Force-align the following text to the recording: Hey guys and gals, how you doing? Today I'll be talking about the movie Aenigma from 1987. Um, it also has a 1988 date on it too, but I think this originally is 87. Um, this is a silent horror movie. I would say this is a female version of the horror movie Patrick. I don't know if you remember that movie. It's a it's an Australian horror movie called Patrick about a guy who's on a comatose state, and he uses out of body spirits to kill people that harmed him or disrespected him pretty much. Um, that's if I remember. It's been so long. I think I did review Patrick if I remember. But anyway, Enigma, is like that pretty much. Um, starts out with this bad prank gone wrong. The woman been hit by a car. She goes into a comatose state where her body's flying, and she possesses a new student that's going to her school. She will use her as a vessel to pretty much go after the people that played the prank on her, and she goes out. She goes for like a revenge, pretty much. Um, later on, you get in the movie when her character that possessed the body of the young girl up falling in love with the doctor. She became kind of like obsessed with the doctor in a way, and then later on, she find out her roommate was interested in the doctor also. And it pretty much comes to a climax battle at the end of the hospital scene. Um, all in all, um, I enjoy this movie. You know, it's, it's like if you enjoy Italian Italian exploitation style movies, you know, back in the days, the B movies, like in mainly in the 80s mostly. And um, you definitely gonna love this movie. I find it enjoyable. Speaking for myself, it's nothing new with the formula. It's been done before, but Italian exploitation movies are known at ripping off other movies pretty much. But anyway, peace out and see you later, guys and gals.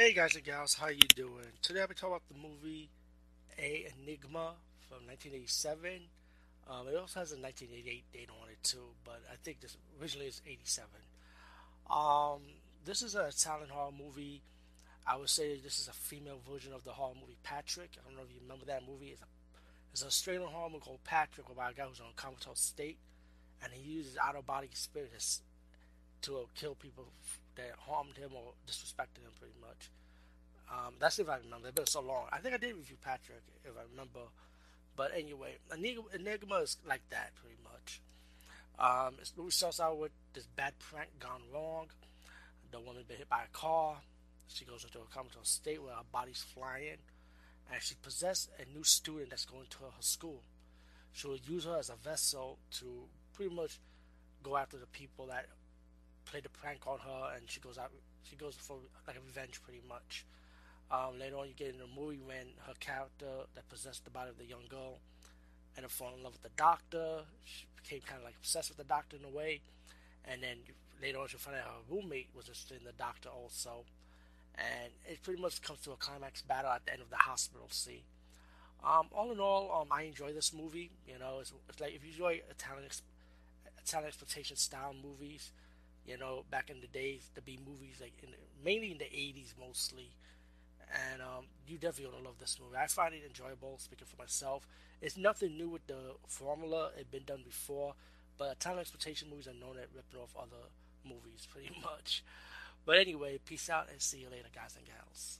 Hey 0.00 0.14
guys 0.14 0.34
and 0.34 0.42
gals, 0.42 0.72
how 0.72 0.88
you 0.88 1.06
doing? 1.14 1.52
Today 1.60 1.82
I'll 1.82 1.86
be 1.86 1.92
talking 1.92 2.16
about 2.16 2.22
the 2.26 2.48
movie 2.48 2.88
Aenigma 3.58 4.56
from 4.88 5.04
1987. 5.04 6.00
Um, 6.66 6.88
it 6.88 6.96
also 6.96 7.20
has 7.20 7.32
a 7.32 7.36
1988 7.36 8.04
date 8.10 8.30
on 8.30 8.48
it 8.48 8.56
too, 8.62 8.96
but 9.04 9.20
I 9.30 9.36
think 9.44 9.60
this 9.60 9.76
originally 10.00 10.28
is 10.28 10.40
87. 10.46 10.88
Um, 11.90 12.40
this 12.86 13.02
is 13.02 13.14
a 13.14 13.30
silent 13.30 13.70
horror 13.70 13.92
movie. 13.92 14.40
I 15.06 15.18
would 15.18 15.28
say 15.28 15.60
this 15.60 15.78
is 15.78 15.88
a 15.88 15.92
female 15.92 16.40
version 16.50 16.72
of 16.72 16.82
the 16.82 16.92
horror 16.92 17.16
movie 17.20 17.36
Patrick. 17.42 17.90
I 18.00 18.08
don't 18.08 18.16
know 18.16 18.24
if 18.24 18.32
you 18.32 18.40
remember 18.40 18.64
that 18.72 18.88
movie. 18.88 19.08
It's 19.08 19.20
a 19.20 19.26
it's 19.92 20.00
an 20.00 20.08
Australian 20.08 20.48
horror 20.48 20.70
movie 20.70 20.80
called 20.80 21.04
Patrick 21.04 21.50
about 21.50 21.72
a 21.72 21.74
guy 21.74 21.84
who's 21.84 22.00
on 22.00 22.06
a 22.08 22.18
comatose 22.18 22.60
state, 22.60 22.96
and 23.62 23.70
he 23.70 23.96
uses 23.96 24.16
out 24.16 24.34
of 24.34 24.46
body 24.46 24.70
spirits 24.72 25.42
to 26.22 26.48
kill 26.54 26.74
people 26.74 27.04
that 27.60 27.78
harmed 27.78 28.16
him 28.16 28.30
or 28.34 28.52
disrespected 28.66 29.22
him 29.22 29.32
pretty 29.38 29.54
much. 29.60 29.90
Um, 30.70 30.94
that's 30.98 31.18
if 31.18 31.28
I 31.28 31.36
remember. 31.36 31.68
It's 31.68 31.76
been 31.76 31.86
so 31.86 32.00
long. 32.00 32.26
I 32.32 32.38
think 32.38 32.54
I 32.54 32.58
did 32.58 32.74
review 32.76 32.96
Patrick 33.02 33.42
if 33.64 33.72
I 33.76 33.82
remember. 33.90 34.20
But 34.96 35.12
anyway, 35.16 35.56
Enigma, 35.72 36.56
is 36.56 36.76
like 36.86 37.02
that 37.10 37.32
pretty 37.34 37.56
much. 37.62 38.00
Um, 38.78 39.16
starts 39.50 39.80
out 39.80 39.98
with 39.98 40.12
this 40.32 40.46
bad 40.46 40.74
prank 40.78 41.10
gone 41.18 41.42
wrong. 41.52 41.88
The 42.70 42.80
woman 42.80 43.04
been 43.06 43.18
hit 43.18 43.28
by 43.28 43.44
a 43.44 43.56
car. 43.56 43.96
She 44.48 44.64
goes 44.64 44.84
into 44.84 44.98
a 44.98 45.14
comatose 45.14 45.48
state 45.48 45.82
where 45.82 45.94
her 45.94 46.02
body's 46.10 46.42
flying, 46.42 46.98
and 47.72 47.82
she 47.82 47.94
possesses 48.02 48.48
a 48.58 48.76
new 48.76 48.84
student 48.84 49.30
that's 49.30 49.44
going 49.44 49.66
to 49.70 49.78
her 49.78 49.90
school. 50.00 50.42
She 51.12 51.26
will 51.26 51.36
use 51.36 51.64
her 51.64 51.76
as 51.78 51.90
a 51.90 51.96
vessel 51.96 52.58
to 52.78 53.04
pretty 53.32 53.54
much 53.54 53.78
go 54.42 54.56
after 54.56 54.76
the 54.78 54.86
people 54.86 55.26
that 55.26 55.46
played 56.30 56.44
the 56.44 56.48
prank 56.50 56.86
on 56.86 56.98
her, 57.00 57.34
and 57.36 57.48
she 57.50 57.60
goes 57.60 57.78
out. 57.78 57.90
She 58.22 58.36
goes 58.36 58.54
for 58.54 58.76
like 59.06 59.16
a 59.16 59.20
revenge, 59.20 59.60
pretty 59.62 59.82
much. 59.88 60.24
Um, 60.90 61.18
later 61.18 61.36
on, 61.36 61.48
you 61.48 61.54
get 61.54 61.68
in 61.68 61.78
the 61.78 61.86
movie 61.86 62.20
when 62.24 62.54
her 62.66 62.74
character 62.80 63.46
that 63.54 63.68
possessed 63.68 64.04
the 64.04 64.10
body 64.10 64.30
of 64.30 64.38
the 64.38 64.44
young 64.44 64.66
girl 64.68 64.98
up 65.82 65.90
falling 65.90 66.18
in 66.18 66.22
love 66.22 66.34
with 66.34 66.42
the 66.42 66.56
doctor. 66.56 67.22
She 67.44 67.64
became 67.76 68.00
kind 68.00 68.18
of 68.18 68.24
like 68.24 68.34
obsessed 68.38 68.68
with 68.68 68.76
the 68.76 68.84
doctor 68.84 69.16
in 69.16 69.24
a 69.24 69.34
way, 69.34 69.60
and 70.24 70.42
then 70.42 70.58
later 71.02 71.18
on, 71.18 71.28
she 71.28 71.36
find 71.36 71.56
out 71.56 71.64
her 71.64 71.94
roommate 71.94 72.28
was 72.34 72.46
interested 72.46 72.78
in 72.78 72.84
the 72.84 72.92
doctor 72.92 73.28
also. 73.28 73.84
And 74.56 74.92
it 75.08 75.22
pretty 75.22 75.40
much 75.40 75.62
comes 75.62 75.80
to 75.82 75.92
a 75.92 75.96
climax 75.96 76.42
battle 76.42 76.70
at 76.70 76.84
the 76.84 76.92
end 76.92 77.00
of 77.00 77.08
the 77.08 77.16
hospital 77.16 77.68
scene. 77.70 78.02
Um, 78.84 79.06
all 79.12 79.30
in 79.30 79.40
all, 79.40 79.80
um, 79.80 79.88
I 79.90 80.02
enjoy 80.02 80.32
this 80.32 80.52
movie. 80.52 80.90
You 81.06 81.18
know, 81.18 81.38
it's, 81.40 81.52
it's 81.68 81.80
like 81.80 81.94
if 81.94 82.04
you 82.04 82.10
enjoy 82.12 82.42
Italian 82.50 82.88
Italian 83.82 84.08
exploitation 84.08 84.56
style 84.56 84.94
movies, 84.94 85.52
you 86.10 86.18
know, 86.18 86.44
back 86.50 86.70
in 86.70 86.80
the 86.80 86.88
days, 86.88 87.30
the 87.34 87.40
B 87.40 87.58
movies, 87.64 87.96
like 88.00 88.12
in 88.22 88.30
mainly 88.64 88.90
in 88.90 88.98
the 88.98 89.04
80s 89.04 89.54
mostly. 89.58 90.10
And 91.12 91.22
um, 91.22 91.44
you 91.68 91.78
definitely 91.78 92.10
gonna 92.10 92.24
love 92.24 92.38
this 92.40 92.58
movie. 92.60 92.76
I 92.76 92.88
find 92.88 93.14
it 93.14 93.22
enjoyable. 93.24 93.78
Speaking 93.78 94.08
for 94.10 94.20
myself, 94.20 94.66
it's 95.00 95.16
nothing 95.16 95.56
new 95.56 95.68
with 95.68 95.86
the 95.86 96.16
formula. 96.26 96.90
It's 96.98 97.08
been 97.08 97.22
done 97.24 97.42
before, 97.46 97.94
but 98.36 98.52
Italian 98.52 98.80
exploitation 98.80 99.30
movies 99.30 99.46
are 99.46 99.54
known 99.54 99.76
at 99.76 99.88
ripping 99.94 100.20
off 100.20 100.34
other 100.36 100.66
movies 101.04 101.46
pretty 101.52 101.70
much. 101.80 102.24
But 102.84 102.98
anyway, 102.98 103.38
peace 103.46 103.70
out 103.70 103.88
and 103.92 104.00
see 104.00 104.18
you 104.18 104.30
later, 104.30 104.48
guys 104.52 104.74
and 104.76 104.86
gals. 104.86 105.38